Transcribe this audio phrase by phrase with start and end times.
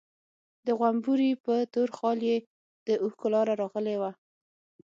[0.65, 2.37] د غومبري په تور خال يې
[2.87, 4.11] د اوښکو لاره راغلې وه.